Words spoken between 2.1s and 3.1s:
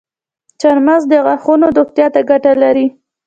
ته ګټه لري.